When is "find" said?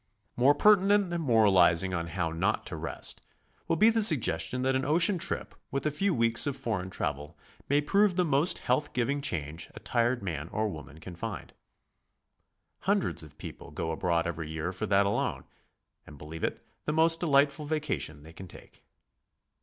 11.15-11.53